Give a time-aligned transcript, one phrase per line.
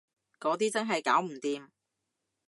[0.39, 1.69] 嗰啲真係搞唔掂